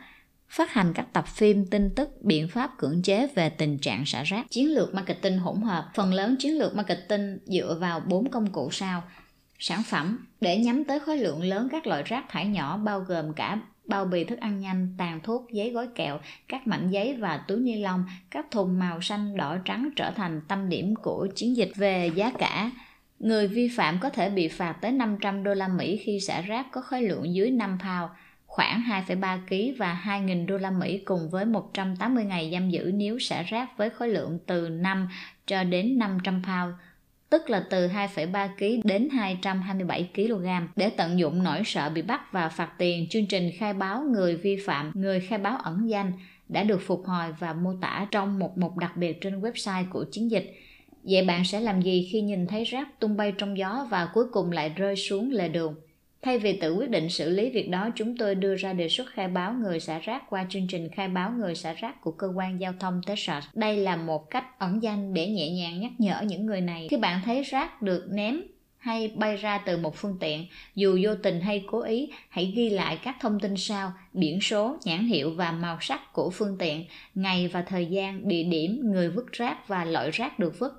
phát 0.49 0.73
hành 0.73 0.93
các 0.95 1.07
tập 1.13 1.27
phim, 1.27 1.67
tin 1.67 1.95
tức, 1.95 2.09
biện 2.23 2.49
pháp 2.49 2.71
cưỡng 2.79 3.03
chế 3.03 3.29
về 3.35 3.49
tình 3.49 3.79
trạng 3.79 4.07
xả 4.07 4.23
rác. 4.23 4.47
Chiến 4.51 4.75
lược 4.75 4.95
marketing 4.95 5.39
hỗn 5.39 5.61
hợp. 5.61 5.91
Phần 5.95 6.15
lớn 6.15 6.37
chiến 6.39 6.59
lược 6.59 6.77
marketing 6.77 7.39
dựa 7.47 7.77
vào 7.81 8.01
bốn 8.01 8.31
công 8.31 8.53
cụ 8.53 8.69
sau. 8.71 9.03
Sản 9.59 9.83
phẩm. 9.83 10.27
Để 10.41 10.57
nhắm 10.57 10.85
tới 10.85 11.01
khối 11.01 11.19
lượng 11.19 11.43
lớn 11.43 11.69
các 11.73 11.87
loại 11.87 12.03
rác 12.03 12.25
thải 12.29 12.47
nhỏ 12.47 12.77
bao 12.77 13.01
gồm 13.01 13.35
cả 13.35 13.59
bao 13.93 14.05
bì 14.05 14.25
thức 14.25 14.41
ăn 14.41 14.61
nhanh, 14.61 14.95
tàn 14.99 15.21
thuốc, 15.23 15.47
giấy 15.53 15.71
gói 15.71 15.89
kẹo, 15.95 16.19
các 16.49 16.67
mảnh 16.67 16.91
giấy 16.91 17.17
và 17.19 17.37
túi 17.49 17.61
ni 17.61 17.77
lông, 17.77 18.05
các 18.31 18.47
thùng 18.51 18.79
màu 18.79 19.01
xanh, 19.01 19.37
đỏ, 19.37 19.59
trắng 19.65 19.89
trở 19.97 20.11
thành 20.11 20.41
tâm 20.49 20.69
điểm 20.69 20.95
của 20.97 21.29
chiến 21.35 21.57
dịch 21.57 21.73
về 21.77 22.11
giá 22.15 22.33
cả. 22.39 22.71
Người 23.19 23.49
vi 23.49 23.69
phạm 23.69 23.99
có 24.01 24.11
thể 24.11 24.31
bị 24.31 24.49
phạt 24.49 24.73
tới 24.73 24.93
500 24.93 25.45
đô 25.45 25.55
la 25.55 25.69
Mỹ 25.69 25.97
khi 25.97 26.21
xả 26.21 26.41
rác 26.41 26.67
có 26.73 26.81
khối 26.81 27.03
lượng 27.03 27.35
dưới 27.35 27.51
5 27.51 27.79
pound, 27.81 28.11
khoảng 28.47 28.83
2,3 29.07 29.39
kg 29.49 29.79
và 29.79 30.03
2.000 30.05 30.47
đô 30.47 30.59
la 30.59 30.71
Mỹ 30.71 30.99
cùng 30.99 31.31
với 31.31 31.45
180 31.45 32.25
ngày 32.25 32.51
giam 32.53 32.71
giữ 32.71 32.91
nếu 32.95 33.19
xả 33.19 33.43
rác 33.43 33.77
với 33.77 33.91
khối 33.91 34.09
lượng 34.09 34.39
từ 34.47 34.69
5 34.69 35.09
cho 35.47 35.65
đến 35.65 35.99
500 35.99 36.43
pound 36.43 36.75
tức 37.33 37.51
là 37.51 37.67
từ 37.71 37.89
2,3 37.89 38.49
kg 38.59 38.89
đến 38.89 39.09
227 39.09 40.11
kg. 40.15 40.47
Để 40.77 40.91
tận 40.91 41.19
dụng 41.19 41.43
nỗi 41.43 41.63
sợ 41.65 41.91
bị 41.91 42.03
bắt 42.03 42.33
và 42.33 42.49
phạt 42.49 42.69
tiền, 42.79 43.07
chương 43.11 43.27
trình 43.27 43.51
khai 43.59 43.73
báo 43.73 44.03
người 44.03 44.37
vi 44.37 44.57
phạm, 44.67 44.93
người 44.95 45.21
khai 45.21 45.39
báo 45.39 45.59
ẩn 45.63 45.91
danh 45.91 46.13
đã 46.49 46.63
được 46.63 46.81
phục 46.87 47.03
hồi 47.07 47.27
và 47.39 47.53
mô 47.53 47.75
tả 47.81 48.07
trong 48.11 48.39
một 48.39 48.59
mục 48.59 48.77
đặc 48.77 48.97
biệt 48.97 49.21
trên 49.21 49.41
website 49.41 49.85
của 49.91 50.05
chiến 50.13 50.31
dịch. 50.31 50.55
Vậy 51.03 51.25
bạn 51.25 51.45
sẽ 51.45 51.61
làm 51.61 51.83
gì 51.83 52.09
khi 52.13 52.21
nhìn 52.21 52.47
thấy 52.47 52.65
rác 52.65 53.01
tung 53.01 53.17
bay 53.17 53.33
trong 53.39 53.59
gió 53.59 53.87
và 53.91 54.09
cuối 54.15 54.25
cùng 54.33 54.53
lại 54.53 54.69
rơi 54.77 54.97
xuống 54.97 55.31
lề 55.31 55.49
đường? 55.49 55.75
Thay 56.25 56.39
vì 56.39 56.59
tự 56.61 56.75
quyết 56.75 56.91
định 56.91 57.11
xử 57.11 57.31
lý 57.31 57.51
việc 57.51 57.69
đó, 57.69 57.91
chúng 57.95 58.17
tôi 58.17 58.35
đưa 58.35 58.57
ra 58.57 58.73
đề 58.73 58.89
xuất 58.89 59.07
khai 59.11 59.29
báo 59.29 59.53
người 59.53 59.81
xả 59.81 59.99
rác 59.99 60.31
qua 60.31 60.47
chương 60.49 60.67
trình 60.69 60.89
khai 60.89 61.09
báo 61.09 61.31
người 61.31 61.55
xả 61.55 61.73
rác 61.73 62.01
của 62.01 62.11
cơ 62.11 62.27
quan 62.37 62.61
giao 62.61 62.73
thông 62.81 63.01
Texas. 63.07 63.45
Đây 63.55 63.77
là 63.77 63.97
một 63.97 64.31
cách 64.31 64.59
ẩn 64.59 64.83
danh 64.83 65.15
để 65.15 65.29
nhẹ 65.29 65.51
nhàng 65.51 65.81
nhắc 65.81 65.93
nhở 65.99 66.23
những 66.27 66.47
người 66.47 66.61
này 66.61 66.87
khi 66.91 66.97
bạn 66.97 67.21
thấy 67.25 67.43
rác 67.43 67.83
được 67.83 68.07
ném 68.11 68.43
hay 68.79 69.09
bay 69.09 69.37
ra 69.37 69.59
từ 69.59 69.77
một 69.77 69.97
phương 69.97 70.17
tiện, 70.21 70.47
dù 70.75 70.99
vô 71.03 71.15
tình 71.15 71.41
hay 71.41 71.65
cố 71.67 71.83
ý, 71.83 72.11
hãy 72.29 72.53
ghi 72.57 72.71
lại 72.71 72.99
các 73.03 73.17
thông 73.21 73.41
tin 73.41 73.55
sau, 73.57 73.93
biển 74.13 74.41
số, 74.41 74.77
nhãn 74.85 75.05
hiệu 75.05 75.31
và 75.35 75.53
màu 75.53 75.79
sắc 75.81 76.13
của 76.13 76.31
phương 76.31 76.57
tiện, 76.59 76.85
ngày 77.15 77.49
và 77.49 77.63
thời 77.63 77.87
gian, 77.87 78.29
địa 78.29 78.43
điểm, 78.43 78.81
người 78.85 79.11
vứt 79.11 79.33
rác 79.33 79.69
và 79.69 79.85
loại 79.85 80.11
rác 80.11 80.39
được 80.39 80.59
vứt. 80.59 80.73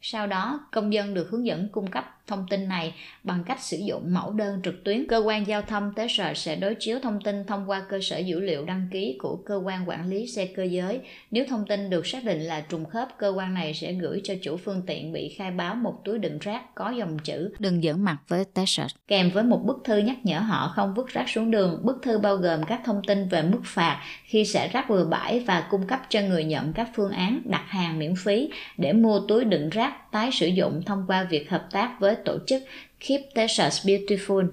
Sau 0.00 0.26
đó, 0.26 0.60
công 0.72 0.92
dân 0.92 1.14
được 1.14 1.28
hướng 1.30 1.46
dẫn 1.46 1.68
cung 1.72 1.86
cấp 1.86 2.04
thông 2.26 2.46
tin 2.50 2.68
này 2.68 2.94
bằng 3.24 3.44
cách 3.46 3.60
sử 3.60 3.76
dụng 3.76 4.14
mẫu 4.14 4.32
đơn 4.32 4.60
trực 4.64 4.84
tuyến. 4.84 5.06
Cơ 5.08 5.18
quan 5.18 5.46
giao 5.46 5.62
thông 5.62 5.92
tế 5.96 6.06
sở 6.08 6.34
sẽ 6.34 6.56
đối 6.56 6.74
chiếu 6.74 6.98
thông 7.02 7.20
tin 7.20 7.46
thông 7.46 7.70
qua 7.70 7.82
cơ 7.88 7.98
sở 8.02 8.18
dữ 8.18 8.40
liệu 8.40 8.64
đăng 8.64 8.88
ký 8.92 9.18
của 9.22 9.36
cơ 9.36 9.56
quan 9.64 9.88
quản 9.88 10.08
lý 10.08 10.26
xe 10.26 10.46
cơ 10.46 10.62
giới. 10.62 11.00
Nếu 11.30 11.44
thông 11.48 11.66
tin 11.66 11.90
được 11.90 12.06
xác 12.06 12.24
định 12.24 12.40
là 12.40 12.60
trùng 12.60 12.84
khớp, 12.84 13.08
cơ 13.18 13.28
quan 13.36 13.54
này 13.54 13.74
sẽ 13.74 13.92
gửi 13.92 14.20
cho 14.24 14.34
chủ 14.42 14.56
phương 14.56 14.82
tiện 14.86 15.12
bị 15.12 15.34
khai 15.38 15.50
báo 15.50 15.74
một 15.74 16.00
túi 16.04 16.18
đựng 16.18 16.38
rác 16.38 16.74
có 16.74 16.90
dòng 16.90 17.18
chữ 17.18 17.50
đừng 17.58 17.82
dẫn 17.82 18.04
mặt 18.04 18.16
với 18.28 18.44
tế 18.54 18.64
sở 18.66 18.86
kèm 19.08 19.30
với 19.30 19.44
một 19.44 19.62
bức 19.64 19.76
thư 19.84 19.98
nhắc 19.98 20.16
nhở 20.22 20.38
họ 20.38 20.72
không 20.76 20.94
vứt 20.94 21.08
rác 21.08 21.28
xuống 21.28 21.50
đường. 21.50 21.80
Bức 21.82 22.02
thư 22.02 22.18
bao 22.18 22.36
gồm 22.36 22.62
các 22.62 22.80
thông 22.84 23.02
tin 23.06 23.28
về 23.28 23.42
mức 23.42 23.60
phạt 23.64 24.02
khi 24.24 24.44
xả 24.44 24.66
rác 24.66 24.90
bừa 24.90 25.04
bãi 25.04 25.40
và 25.40 25.66
cung 25.70 25.86
cấp 25.86 26.00
cho 26.08 26.20
người 26.20 26.44
nhận 26.44 26.72
các 26.72 26.88
phương 26.94 27.10
án 27.12 27.42
đặt 27.44 27.64
hàng 27.66 27.98
miễn 27.98 28.14
phí 28.16 28.50
để 28.78 28.92
mua 28.92 29.20
túi 29.28 29.44
đựng 29.44 29.68
rác 29.68 30.12
tái 30.12 30.30
sử 30.32 30.46
dụng 30.46 30.82
thông 30.86 31.04
qua 31.06 31.24
việc 31.24 31.50
hợp 31.50 31.68
tác 31.70 31.96
với 32.00 32.16
tổ 32.24 32.38
chức 32.46 32.62
Keep 33.00 33.20
Texas 33.34 33.86
Beautiful. 33.86 34.48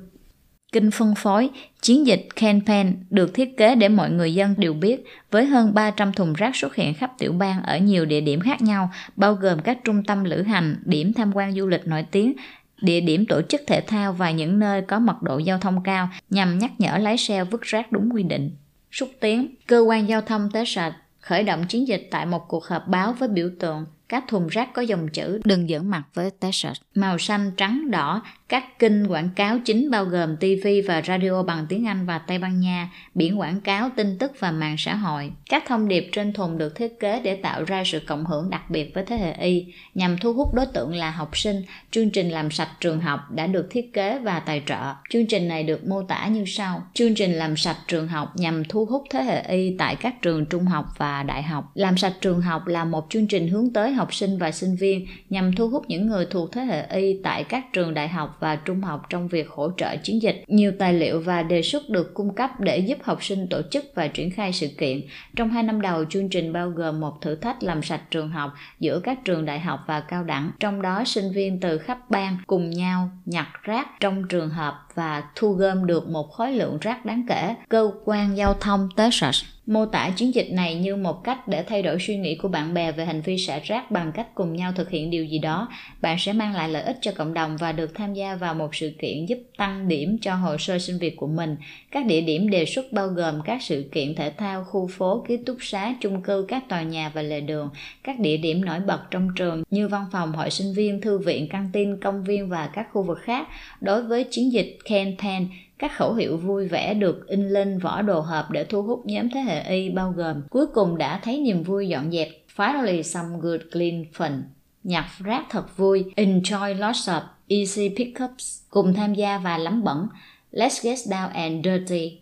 Kinh 0.71 0.91
phân 0.91 1.15
phối, 1.15 1.49
chiến 1.81 2.07
dịch 2.07 2.27
campaign 2.35 2.93
được 3.09 3.33
thiết 3.33 3.57
kế 3.57 3.75
để 3.75 3.89
mọi 3.89 4.09
người 4.09 4.33
dân 4.33 4.55
đều 4.57 4.73
biết 4.73 5.03
với 5.31 5.45
hơn 5.45 5.73
300 5.73 6.13
thùng 6.13 6.33
rác 6.33 6.55
xuất 6.55 6.75
hiện 6.75 6.93
khắp 6.93 7.11
tiểu 7.17 7.33
bang 7.33 7.63
ở 7.63 7.77
nhiều 7.77 8.05
địa 8.05 8.21
điểm 8.21 8.39
khác 8.39 8.61
nhau, 8.61 8.89
bao 9.15 9.33
gồm 9.33 9.59
các 9.59 9.77
trung 9.83 10.03
tâm 10.03 10.23
lữ 10.23 10.41
hành, 10.41 10.75
điểm 10.85 11.13
tham 11.13 11.31
quan 11.35 11.51
du 11.51 11.67
lịch 11.67 11.87
nổi 11.87 12.05
tiếng, 12.11 12.33
địa 12.81 13.01
điểm 13.01 13.25
tổ 13.25 13.41
chức 13.41 13.61
thể 13.67 13.81
thao 13.81 14.13
và 14.13 14.31
những 14.31 14.59
nơi 14.59 14.81
có 14.81 14.99
mật 14.99 15.21
độ 15.21 15.37
giao 15.37 15.57
thông 15.57 15.83
cao 15.83 16.09
nhằm 16.29 16.59
nhắc 16.59 16.71
nhở 16.77 16.97
lái 16.97 17.17
xe 17.17 17.43
vứt 17.43 17.61
rác 17.61 17.91
đúng 17.91 18.09
quy 18.13 18.23
định. 18.23 18.51
Xúc 18.91 19.09
tiến, 19.19 19.55
cơ 19.67 19.79
quan 19.79 20.09
giao 20.09 20.21
thông 20.21 20.49
Texas 20.53 20.93
khởi 21.19 21.43
động 21.43 21.65
chiến 21.69 21.87
dịch 21.87 22.07
tại 22.11 22.25
một 22.25 22.47
cuộc 22.47 22.65
họp 22.65 22.87
báo 22.87 23.13
với 23.13 23.29
biểu 23.29 23.49
tượng 23.59 23.85
các 24.09 24.23
thùng 24.27 24.47
rác 24.47 24.73
có 24.73 24.81
dòng 24.81 25.07
chữ 25.07 25.39
đừng 25.43 25.67
giỡn 25.67 25.89
mặt 25.89 26.03
với 26.13 26.31
Texas. 26.31 26.77
Màu 26.95 27.17
xanh, 27.17 27.51
trắng, 27.57 27.91
đỏ, 27.91 28.21
các 28.49 28.79
kênh 28.79 29.11
quảng 29.11 29.29
cáo 29.35 29.59
chính 29.65 29.91
bao 29.91 30.05
gồm 30.05 30.37
TV 30.37 30.67
và 30.87 31.01
radio 31.01 31.43
bằng 31.43 31.65
tiếng 31.69 31.87
Anh 31.87 32.05
và 32.05 32.17
Tây 32.17 32.37
Ban 32.37 32.59
Nha, 32.59 32.89
biển 33.15 33.39
quảng 33.39 33.61
cáo, 33.61 33.89
tin 33.95 34.17
tức 34.17 34.31
và 34.39 34.51
mạng 34.51 34.75
xã 34.77 34.95
hội. 34.95 35.31
Các 35.49 35.63
thông 35.67 35.87
điệp 35.87 36.09
trên 36.11 36.33
thùng 36.33 36.57
được 36.57 36.75
thiết 36.75 36.99
kế 36.99 37.21
để 37.23 37.35
tạo 37.35 37.63
ra 37.63 37.83
sự 37.85 37.99
cộng 38.07 38.25
hưởng 38.25 38.49
đặc 38.49 38.69
biệt 38.69 38.91
với 38.93 39.03
thế 39.05 39.17
hệ 39.17 39.33
Y, 39.33 39.65
nhằm 39.95 40.17
thu 40.17 40.33
hút 40.33 40.53
đối 40.53 40.65
tượng 40.65 40.95
là 40.95 41.11
học 41.11 41.37
sinh. 41.37 41.61
Chương 41.91 42.09
trình 42.09 42.29
làm 42.29 42.51
sạch 42.51 42.69
trường 42.79 42.99
học 42.99 43.19
đã 43.31 43.47
được 43.47 43.67
thiết 43.69 43.93
kế 43.93 44.19
và 44.19 44.39
tài 44.39 44.63
trợ. 44.65 44.93
Chương 45.09 45.25
trình 45.25 45.47
này 45.47 45.63
được 45.63 45.87
mô 45.87 46.03
tả 46.03 46.27
như 46.27 46.43
sau. 46.47 46.83
Chương 46.93 47.15
trình 47.15 47.33
làm 47.33 47.57
sạch 47.57 47.77
trường 47.87 48.07
học 48.07 48.29
nhằm 48.35 48.63
thu 48.65 48.85
hút 48.85 49.03
thế 49.09 49.23
hệ 49.23 49.41
Y 49.41 49.75
tại 49.77 49.95
các 49.95 50.21
trường 50.21 50.45
trung 50.45 50.65
học 50.65 50.85
và 50.97 51.23
đại 51.23 51.43
học. 51.43 51.71
Làm 51.73 51.97
sạch 51.97 52.13
trường 52.21 52.41
học 52.41 52.67
là 52.67 52.85
một 52.85 53.07
chương 53.09 53.27
trình 53.27 53.47
hướng 53.47 53.73
tới 53.73 53.91
học 53.91 54.13
sinh 54.13 54.37
và 54.37 54.51
sinh 54.51 54.75
viên 54.75 55.07
nhằm 55.29 55.55
thu 55.55 55.69
hút 55.69 55.85
những 55.87 56.07
người 56.07 56.25
thuộc 56.25 56.51
thế 56.51 56.61
hệ 56.61 56.85
Y 56.85 57.19
tại 57.23 57.43
các 57.43 57.73
trường 57.73 57.93
đại 57.93 58.07
học 58.07 58.38
và 58.39 58.55
trung 58.55 58.81
học 58.81 59.05
trong 59.09 59.27
việc 59.27 59.49
hỗ 59.49 59.71
trợ 59.77 59.95
chiến 60.03 60.21
dịch. 60.21 60.43
Nhiều 60.47 60.71
tài 60.79 60.93
liệu 60.93 61.19
và 61.19 61.43
đề 61.43 61.61
xuất 61.61 61.89
được 61.89 62.13
cung 62.13 62.35
cấp 62.35 62.49
để 62.59 62.77
giúp 62.77 62.97
học 63.03 63.23
sinh 63.23 63.47
tổ 63.49 63.61
chức 63.71 63.85
và 63.95 64.07
triển 64.07 64.31
khai 64.31 64.53
sự 64.53 64.67
kiện. 64.77 65.01
Trong 65.35 65.49
hai 65.49 65.63
năm 65.63 65.81
đầu, 65.81 66.05
chương 66.05 66.29
trình 66.29 66.53
bao 66.53 66.69
gồm 66.69 66.99
một 66.99 67.21
thử 67.21 67.35
thách 67.35 67.63
làm 67.63 67.83
sạch 67.83 68.01
trường 68.11 68.29
học 68.29 68.53
giữa 68.79 68.99
các 68.99 69.19
trường 69.25 69.45
đại 69.45 69.59
học 69.59 69.79
và 69.87 69.99
cao 69.99 70.23
đẳng. 70.23 70.51
Trong 70.59 70.81
đó, 70.81 71.03
sinh 71.05 71.31
viên 71.33 71.59
từ 71.59 71.77
khắp 71.77 72.09
bang 72.09 72.37
cùng 72.47 72.69
nhau 72.69 73.09
nhặt 73.25 73.47
rác 73.63 73.87
trong 73.99 74.27
trường 74.27 74.49
hợp 74.49 74.87
và 74.99 75.23
thu 75.35 75.51
gom 75.51 75.87
được 75.87 76.09
một 76.09 76.31
khối 76.31 76.51
lượng 76.51 76.77
rác 76.81 77.05
đáng 77.05 77.25
kể. 77.29 77.55
Cơ 77.69 77.91
quan 78.05 78.37
giao 78.37 78.53
thông 78.53 78.89
Texas 78.95 79.43
mô 79.69 79.85
tả 79.85 80.09
chiến 80.15 80.35
dịch 80.35 80.51
này 80.51 80.75
như 80.75 80.95
một 80.95 81.23
cách 81.23 81.47
để 81.47 81.63
thay 81.63 81.81
đổi 81.81 81.97
suy 81.99 82.17
nghĩ 82.17 82.35
của 82.35 82.47
bạn 82.47 82.73
bè 82.73 82.91
về 82.91 83.05
hành 83.05 83.21
vi 83.21 83.37
xả 83.37 83.59
rác 83.63 83.91
bằng 83.91 84.11
cách 84.11 84.35
cùng 84.35 84.55
nhau 84.55 84.71
thực 84.75 84.89
hiện 84.89 85.09
điều 85.09 85.25
gì 85.25 85.39
đó. 85.39 85.67
Bạn 86.01 86.19
sẽ 86.19 86.33
mang 86.33 86.55
lại 86.55 86.69
lợi 86.69 86.83
ích 86.83 86.97
cho 87.01 87.11
cộng 87.15 87.33
đồng 87.33 87.57
và 87.57 87.71
được 87.71 87.95
tham 87.95 88.13
gia 88.13 88.35
vào 88.35 88.53
một 88.53 88.75
sự 88.75 88.91
kiện 88.99 89.25
giúp 89.25 89.37
tăng 89.57 89.87
điểm 89.87 90.17
cho 90.21 90.35
hồ 90.35 90.57
sơ 90.57 90.79
sinh 90.79 90.99
việc 90.99 91.17
của 91.17 91.27
mình. 91.27 91.55
Các 91.91 92.05
địa 92.05 92.21
điểm 92.21 92.49
đề 92.49 92.65
xuất 92.65 92.93
bao 92.93 93.07
gồm 93.07 93.41
các 93.45 93.61
sự 93.61 93.89
kiện 93.91 94.15
thể 94.15 94.31
thao, 94.37 94.63
khu 94.63 94.87
phố, 94.87 95.25
ký 95.27 95.37
túc 95.37 95.57
xá, 95.61 95.95
chung 96.01 96.21
cư, 96.21 96.45
các 96.47 96.69
tòa 96.69 96.81
nhà 96.81 97.11
và 97.13 97.21
lề 97.21 97.41
đường, 97.41 97.69
các 98.03 98.19
địa 98.19 98.37
điểm 98.37 98.65
nổi 98.65 98.79
bật 98.79 98.99
trong 99.11 99.29
trường 99.35 99.63
như 99.69 99.87
văn 99.87 100.05
phòng 100.11 100.33
hội 100.33 100.49
sinh 100.49 100.73
viên, 100.73 101.01
thư 101.01 101.17
viện, 101.17 101.49
căng 101.49 101.69
tin, 101.73 101.99
công 101.99 102.23
viên 102.23 102.49
và 102.49 102.69
các 102.73 102.87
khu 102.93 103.03
vực 103.03 103.19
khác. 103.21 103.47
Đối 103.81 104.03
với 104.03 104.23
chiến 104.23 104.53
dịch 104.53 104.77
campaign 104.89 105.47
các 105.79 105.91
khẩu 105.95 106.13
hiệu 106.13 106.37
vui 106.37 106.67
vẻ 106.67 106.93
được 106.93 107.27
in 107.27 107.49
lên 107.49 107.79
vỏ 107.79 108.01
đồ 108.01 108.19
hộp 108.19 108.51
để 108.51 108.63
thu 108.63 108.83
hút 108.83 109.05
nhóm 109.05 109.29
thế 109.29 109.39
hệ 109.39 109.63
Y 109.63 109.89
bao 109.89 110.11
gồm 110.11 110.41
cuối 110.49 110.67
cùng 110.67 110.97
đã 110.97 111.19
thấy 111.23 111.39
niềm 111.39 111.63
vui 111.63 111.87
dọn 111.87 112.11
dẹp 112.11 112.27
Finally 112.55 113.01
some 113.01 113.37
good 113.41 113.61
clean 113.71 114.03
fun 114.13 114.41
Nhặt 114.83 115.05
rác 115.19 115.45
thật 115.49 115.77
vui 115.77 116.05
Enjoy 116.15 116.77
lots 116.77 117.09
of 117.09 117.21
easy 117.47 117.89
pickups 117.97 118.61
Cùng 118.69 118.93
tham 118.93 119.13
gia 119.13 119.37
và 119.37 119.57
lắm 119.57 119.83
bẩn 119.83 120.07
Let's 120.51 120.83
get 120.83 120.97
down 121.07 121.29
and 121.33 121.65
dirty 121.65 122.19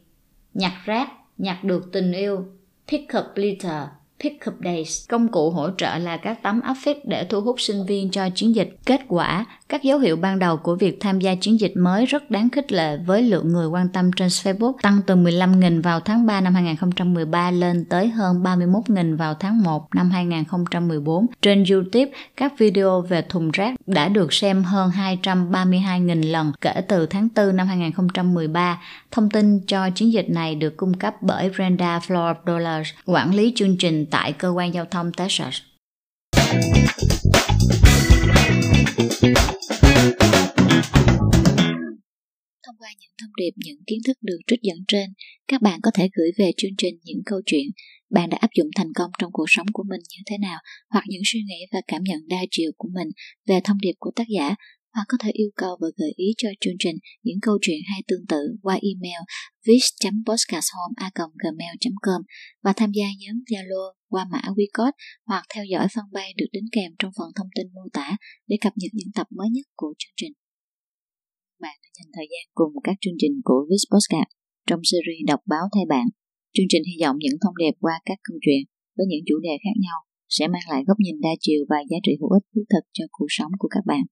Nhặt 0.53 0.73
rác, 0.85 1.09
nhặt 1.37 1.63
được 1.63 1.89
tình 1.91 2.11
yêu 2.11 2.45
Pick 2.87 3.17
up 3.17 3.25
litter 3.35 3.83
Pickup 4.23 4.53
Days. 4.63 5.09
Công 5.09 5.27
cụ 5.27 5.49
hỗ 5.49 5.69
trợ 5.77 5.97
là 5.97 6.17
các 6.17 6.43
tấm 6.43 6.61
áp 6.61 6.75
phích 6.83 7.05
để 7.05 7.23
thu 7.23 7.41
hút 7.41 7.61
sinh 7.61 7.85
viên 7.85 8.09
cho 8.11 8.29
chiến 8.35 8.55
dịch. 8.55 8.77
Kết 8.85 9.01
quả, 9.07 9.45
các 9.69 9.83
dấu 9.83 9.99
hiệu 9.99 10.15
ban 10.15 10.39
đầu 10.39 10.57
của 10.57 10.75
việc 10.75 10.97
tham 10.99 11.19
gia 11.19 11.35
chiến 11.35 11.59
dịch 11.59 11.73
mới 11.77 12.05
rất 12.05 12.31
đáng 12.31 12.49
khích 12.49 12.71
lệ 12.71 12.97
với 12.97 13.21
lượng 13.21 13.47
người 13.47 13.67
quan 13.67 13.89
tâm 13.89 14.11
trên 14.15 14.27
Facebook 14.27 14.73
tăng 14.81 14.99
từ 15.07 15.15
15.000 15.15 15.81
vào 15.81 15.99
tháng 15.99 16.25
3 16.25 16.41
năm 16.41 16.53
2013 16.53 17.51
lên 17.51 17.85
tới 17.85 18.07
hơn 18.07 18.43
31.000 18.43 19.17
vào 19.17 19.33
tháng 19.33 19.63
1 19.63 19.87
năm 19.95 20.09
2014. 20.11 21.25
Trên 21.41 21.63
YouTube, 21.69 22.11
các 22.37 22.53
video 22.57 23.01
về 23.01 23.21
thùng 23.21 23.51
rác 23.51 23.75
đã 23.85 24.09
được 24.09 24.33
xem 24.33 24.63
hơn 24.63 24.91
232.000 25.23 26.31
lần 26.31 26.51
kể 26.61 26.81
từ 26.87 27.05
tháng 27.05 27.27
4 27.35 27.55
năm 27.55 27.67
2013. 27.67 28.81
Thông 29.11 29.29
tin 29.29 29.59
cho 29.67 29.89
chiến 29.89 30.13
dịch 30.13 30.29
này 30.29 30.55
được 30.55 30.77
cung 30.77 30.93
cấp 30.93 31.13
bởi 31.21 31.49
Brenda 31.49 31.99
Floor 32.07 32.35
Dollars, 32.47 32.89
quản 33.05 33.35
lý 33.35 33.53
chương 33.55 33.77
trình 33.77 34.05
tại 34.11 34.33
cơ 34.33 34.49
quan 34.49 34.73
giao 34.73 34.85
thông 34.85 35.11
Texas. 35.17 35.61
Thông 42.65 42.75
qua 42.79 42.89
những 42.99 43.11
thông 43.21 43.31
điệp, 43.37 43.51
những 43.55 43.77
kiến 43.87 43.99
thức 44.07 44.17
được 44.21 44.39
trích 44.47 44.59
dẫn 44.61 44.77
trên, 44.87 45.13
các 45.47 45.61
bạn 45.61 45.79
có 45.83 45.91
thể 45.93 46.09
gửi 46.13 46.31
về 46.37 46.51
chương 46.57 46.75
trình 46.77 46.95
những 47.03 47.21
câu 47.25 47.41
chuyện 47.45 47.65
bạn 48.09 48.29
đã 48.29 48.37
áp 48.37 48.49
dụng 48.57 48.67
thành 48.75 48.93
công 48.95 49.11
trong 49.19 49.31
cuộc 49.31 49.45
sống 49.47 49.67
của 49.73 49.83
mình 49.89 50.01
như 50.09 50.23
thế 50.25 50.37
nào, 50.37 50.59
hoặc 50.89 51.03
những 51.07 51.21
suy 51.25 51.39
nghĩ 51.39 51.65
và 51.71 51.81
cảm 51.87 52.03
nhận 52.03 52.27
đa 52.27 52.37
chiều 52.51 52.71
của 52.77 52.89
mình 52.93 53.07
về 53.47 53.59
thông 53.63 53.77
điệp 53.81 53.93
của 53.99 54.11
tác 54.15 54.27
giả 54.29 54.55
hoặc 54.97 55.07
có 55.11 55.17
thể 55.23 55.31
yêu 55.43 55.51
cầu 55.61 55.73
và 55.81 55.89
gợi 55.99 56.13
ý 56.15 56.27
cho 56.37 56.49
chương 56.61 56.79
trình 56.83 56.97
những 57.25 57.39
câu 57.41 57.55
chuyện 57.61 57.79
hay 57.91 57.99
tương 58.07 58.25
tự 58.31 58.41
qua 58.65 58.75
email 58.91 59.21
vis.podcasthome.gmail.com 59.67 62.21
và 62.63 62.71
tham 62.79 62.91
gia 62.97 63.07
nhóm 63.21 63.37
Zalo 63.51 63.83
qua 64.13 64.23
mã 64.31 64.41
WeCode 64.57 64.97
hoặc 65.29 65.43
theo 65.53 65.63
dõi 65.71 65.85
fanpage 65.93 66.33
được 66.37 66.49
đính 66.51 66.69
kèm 66.71 66.91
trong 66.99 67.11
phần 67.17 67.29
thông 67.37 67.49
tin 67.55 67.67
mô 67.75 67.85
tả 67.93 68.09
để 68.47 68.55
cập 68.61 68.73
nhật 68.75 68.91
những 68.93 69.11
tập 69.15 69.27
mới 69.37 69.49
nhất 69.55 69.67
của 69.75 69.93
chương 69.97 70.15
trình. 70.15 70.33
Bạn 71.63 71.75
đã 71.83 71.89
dành 71.97 72.11
thời 72.15 72.27
gian 72.31 72.43
cùng 72.53 72.71
các 72.83 72.95
chương 73.01 73.17
trình 73.21 73.35
của 73.43 73.61
Vis 73.69 73.83
Podcast 73.91 74.29
trong 74.67 74.81
series 74.89 75.27
đọc 75.27 75.41
báo 75.51 75.65
thay 75.73 75.85
bạn. 75.93 76.07
Chương 76.53 76.69
trình 76.69 76.83
hy 76.89 76.95
vọng 77.03 77.15
những 77.19 77.37
thông 77.41 77.57
điệp 77.61 77.75
qua 77.79 77.95
các 78.05 78.17
câu 78.23 78.37
chuyện 78.45 78.61
với 78.95 79.05
những 79.09 79.23
chủ 79.27 79.35
đề 79.47 79.53
khác 79.63 79.75
nhau 79.85 79.97
sẽ 80.29 80.47
mang 80.47 80.67
lại 80.71 80.81
góc 80.87 80.97
nhìn 80.99 81.21
đa 81.21 81.33
chiều 81.39 81.61
và 81.69 81.79
giá 81.89 81.97
trị 82.03 82.11
hữu 82.19 82.29
ích 82.37 82.45
thiết 82.53 82.65
thực 82.73 82.85
cho 82.93 83.05
cuộc 83.11 83.31
sống 83.37 83.51
của 83.59 83.69
các 83.75 83.85
bạn 83.85 84.03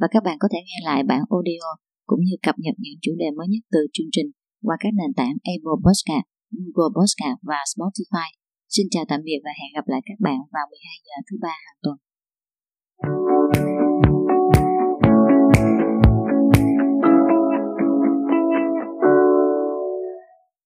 và 0.00 0.06
các 0.10 0.22
bạn 0.26 0.36
có 0.40 0.48
thể 0.52 0.60
nghe 0.66 0.78
lại 0.88 1.00
bản 1.10 1.22
audio 1.36 1.68
cũng 2.10 2.20
như 2.26 2.34
cập 2.46 2.56
nhật 2.64 2.74
những 2.78 2.98
chủ 3.04 3.12
đề 3.22 3.28
mới 3.36 3.46
nhất 3.52 3.62
từ 3.74 3.80
chương 3.94 4.10
trình 4.14 4.28
qua 4.66 4.76
các 4.80 4.92
nền 5.00 5.12
tảng 5.18 5.34
Apple 5.54 5.78
Podcast, 5.84 6.26
Google 6.56 6.92
Podcast 6.98 7.38
và 7.50 7.60
Spotify. 7.72 8.28
Xin 8.74 8.86
chào 8.90 9.04
tạm 9.08 9.20
biệt 9.26 9.40
và 9.44 9.52
hẹn 9.60 9.70
gặp 9.76 9.86
lại 9.92 10.00
các 10.08 10.18
bạn 10.26 10.38
vào 10.54 10.66
12 10.70 10.98
giờ 11.06 11.16
thứ 11.26 11.36
ba 11.44 11.54
hàng 11.64 11.78
tuần. 11.82 11.96